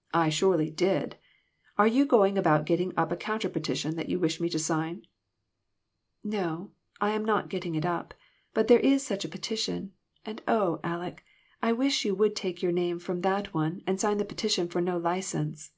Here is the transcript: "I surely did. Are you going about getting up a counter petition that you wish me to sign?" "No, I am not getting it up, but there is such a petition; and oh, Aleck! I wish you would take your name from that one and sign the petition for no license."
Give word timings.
"I 0.24 0.30
surely 0.30 0.70
did. 0.70 1.18
Are 1.76 1.86
you 1.86 2.06
going 2.06 2.38
about 2.38 2.64
getting 2.64 2.94
up 2.96 3.12
a 3.12 3.14
counter 3.16 3.50
petition 3.50 3.94
that 3.96 4.08
you 4.08 4.18
wish 4.18 4.40
me 4.40 4.48
to 4.48 4.58
sign?" 4.58 5.06
"No, 6.24 6.70
I 6.98 7.10
am 7.10 7.26
not 7.26 7.50
getting 7.50 7.74
it 7.74 7.84
up, 7.84 8.14
but 8.54 8.68
there 8.68 8.80
is 8.80 9.04
such 9.06 9.22
a 9.26 9.28
petition; 9.28 9.92
and 10.24 10.40
oh, 10.48 10.80
Aleck! 10.82 11.22
I 11.60 11.72
wish 11.74 12.06
you 12.06 12.14
would 12.14 12.34
take 12.34 12.62
your 12.62 12.72
name 12.72 12.98
from 12.98 13.20
that 13.20 13.52
one 13.52 13.82
and 13.86 14.00
sign 14.00 14.16
the 14.16 14.24
petition 14.24 14.66
for 14.66 14.80
no 14.80 14.96
license." 14.96 15.72